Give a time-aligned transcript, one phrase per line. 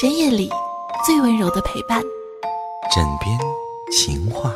[0.00, 0.48] 深夜里
[1.04, 2.00] 最温柔的陪伴，
[2.94, 3.36] 枕边
[3.90, 4.54] 情话。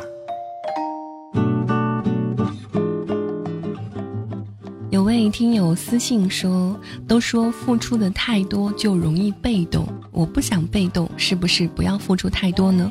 [4.89, 6.79] 有位听友私信说
[7.09, 12.89] ：“都说付出的太多就容易被动，我不想被动，是不是不要付出太多呢？”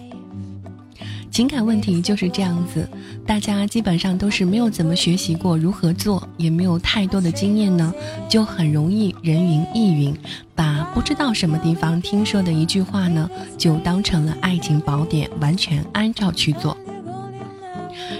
[1.33, 2.87] 情感问题就是这样子，
[3.27, 7.91] 大家基本上都是没有怎么学习过如何做，也没有太多的经验呢，
[8.29, 10.15] 就很容易人云亦云，
[10.55, 16.77] 把不知道什么地方听说的一句话呢，就当成了爱情宝典，完全按照去做。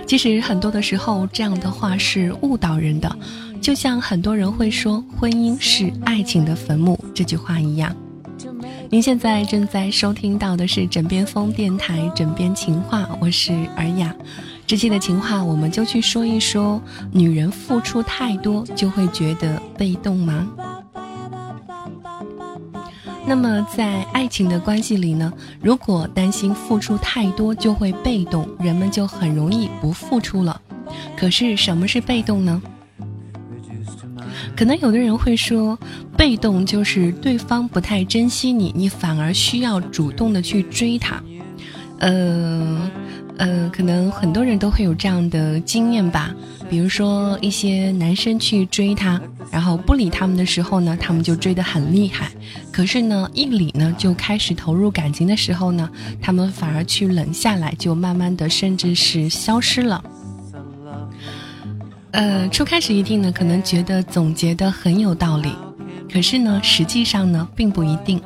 [0.07, 3.15] 其实很多的时候，这样的话是误导人的，
[3.61, 7.95] 就像很多人会说“婚姻是爱情的坟墓”这句话一样。
[8.93, 14.15] 您现在正在收听到的是枕边风电台《枕边情话》，我是尔雅。
[14.67, 16.79] 这期的情话，我们就去说一说：
[17.11, 20.47] 女人付出太多就会觉得被动吗？
[23.27, 25.33] 那么在爱情的关系里呢？
[25.63, 30.61] 如果担心付出太多就会被动，人们就很容易不付出了。
[31.17, 32.61] 可是什么是被动呢？
[34.57, 35.79] 可能有的人会说，
[36.17, 41.23] 被动就是对方不太珍惜你，你反而需要主动的去追他。
[41.99, 42.91] 呃，
[43.39, 46.35] 呃，可能很多人都会有这样的经验吧。
[46.69, 52.31] 比如说一些男生去追她，然后不理他们的时候呢，他们就追得很厉害。
[52.73, 55.89] 可是呢，一理呢就开始投入感情的时候呢，
[56.21, 60.03] 他们反而去冷下来，就慢慢的甚至是消失了。
[62.13, 65.51] 呃，初开始一听呢，可能觉得总结的很有道理，
[66.13, 68.21] 可是呢，实际上呢，并不一定。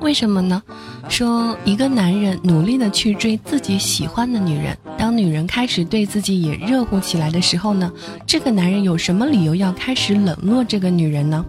[0.00, 0.62] 为什么呢？
[1.10, 7.92] 说一个男人努力的去追自己喜欢的女人，当女人开始对自己也热乎起来的时候呢，
[8.26, 11.44] 这个男人有什么理由要开始冷落这个女人呢？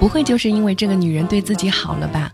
[0.00, 2.32] 不会就是因为这个女人对自己好了吧？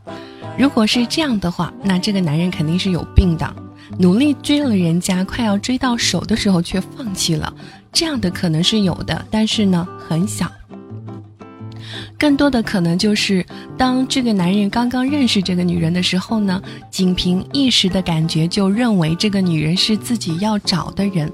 [0.61, 3.50] 如果是这样的话，那这个男人肯定是有病的。
[3.98, 7.51] 努力追了人家，快要追到手的时候却放弃了，
[7.90, 10.52] 这样的可能是有的，但是呢很小。
[12.18, 13.42] 更多的可能就是，
[13.79, 21.33] 当这个男人刚刚认识这个女人的时候呢，仅凭一时的感觉就认为这个女人是自己要找的人。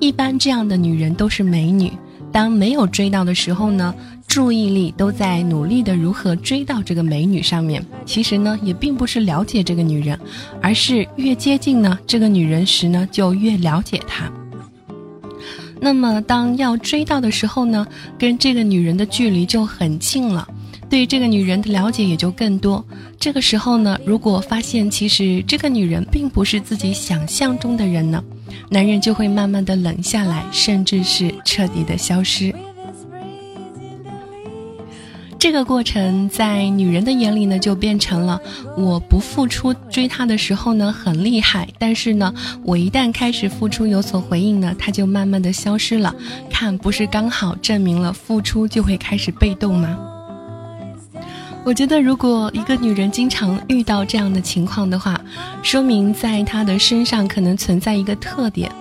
[0.00, 1.92] 一般这样的女人都是美女，
[2.32, 3.94] 当没有追到的时候呢？
[4.34, 10.18] 注意力都在努力的如何追到这个美女上面，其实呢也并不是了解这个女人，
[10.60, 14.28] 而是越接近呢这个女人时呢就越了解她。
[15.80, 17.86] 那么当要追到的时候呢，
[18.18, 20.48] 跟这个女人的距离就很近了，
[20.90, 22.84] 对这个女人的了解也就更多。
[23.20, 28.20] 这个时候呢，如果发现其实这个女人并不是自己想象中的人呢，
[28.68, 32.52] 男人就会慢慢的冷下来，甚至是彻底的消失。
[35.44, 38.40] 这个过程在女人的眼里呢，就变成了
[38.78, 42.32] 我不付出追他的时候呢很厉害，但是呢，
[42.62, 46.14] 我一旦开始付出有所回应呢，他就慢慢的消失了。
[46.48, 49.98] 看，不是刚好证明了付出就会开始被动吗？
[51.62, 55.20] 我觉得，如果一个女人经常遇到这样的情况的话，
[55.62, 58.72] 说明在她的身上可能存在一个特点，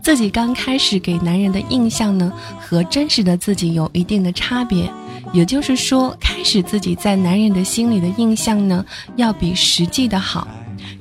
[0.00, 4.88] 自己刚开始给男人的印象呢，和真实的自己有一定的差别。
[5.34, 8.86] 也就是说，开始自己在男人的心里的印象呢，
[9.16, 10.46] 要比实际的好。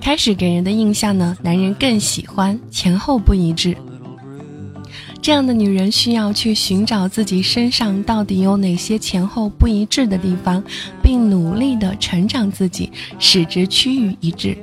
[0.02, 3.78] 开始给人的印象呢，男人更喜欢，前后不一致。
[5.22, 10.64] 这样的女人需要去寻找自己身上到底有哪些前后不一致的地方，
[11.04, 14.58] 并努力的成长自己，使之趋于一致。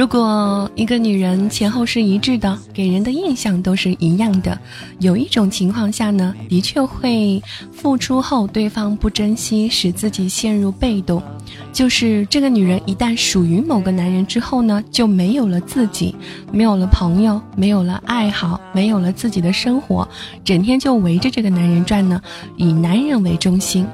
[0.00, 4.58] 如果一个女人前后是一致的，给人的印象都是一样的，
[4.98, 11.22] 有一种情况下呢，的确会付出后对方不珍惜，使自己陷入被动。
[11.70, 16.16] 就是这个女人一旦属于某个男人之后呢，就没有了自己，
[16.50, 20.08] 没有了朋友，没有了爱好，没有了自己的生活，
[20.42, 22.18] 整天就围着这个男人转呢，
[22.56, 23.86] 以男人为中心。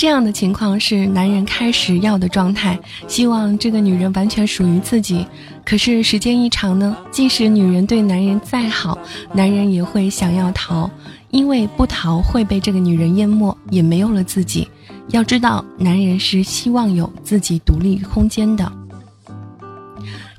[0.00, 5.26] 这样的情况是男人开始要的状态，希望这个女人完全属于自己。
[5.62, 8.96] 可是时间一长呢，即使女人对男人再好，
[9.34, 10.90] 男人也会想要逃，
[11.30, 14.66] 因为不逃会被这个女人淹没，也没有了自己。
[15.08, 18.72] 要知道，男人是希望有自己独立空间的。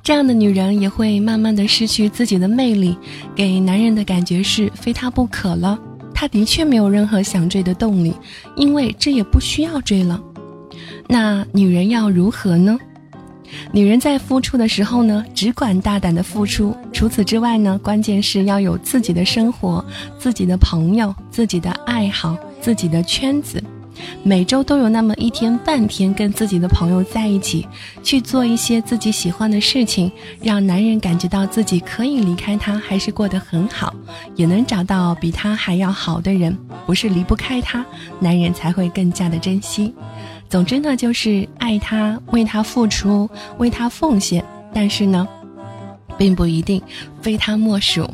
[0.02, 2.98] 这样的女人也会慢慢的失去自己的魅力，
[3.36, 5.78] 给男人的感觉是非他不可了。
[6.22, 8.14] 他的确没有任何想追的动力，
[8.56, 10.22] 因为这也不需要追了。
[11.08, 12.78] 那女人要如何呢？
[13.72, 16.78] 女人在付出的时候呢，只管大胆的付出。
[16.94, 19.84] 除此之外呢，关键是要有自己的生活、
[20.20, 23.60] 自己的朋友、自己的爱好、自己的圈子。
[24.24, 27.68] 每周都有那么一天半天跟自己的朋友在一起，
[28.04, 30.12] 去做一些自己喜欢的事情，
[30.42, 33.94] 让男人感觉到自己可以离开他还是过得很好，
[34.36, 37.86] 也能找到比他还要好的人，不是离不开他，
[38.20, 39.94] 男人才会更加的珍惜。
[40.50, 44.44] 总之呢，就是爱他，为他付出，为他奉献，
[44.74, 45.28] 但是呢，
[46.18, 46.82] 并不一定
[47.22, 48.10] 非他莫属。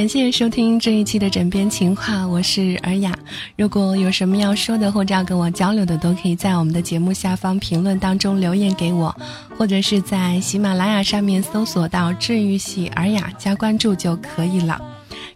[0.00, 3.14] 感谢收听这一期的枕边情话，我是尔雅。
[3.54, 9.14] 如果有什么要说的或者要跟我交流的，都可以在我们的节目下方评论当中留言给我，
[9.58, 14.80] 或者是在喜马拉雅上面搜索到“治愈系尔雅”加关注就可以了。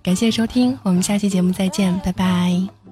[0.03, 2.84] 感谢收听，我们下期节目再见，拜拜。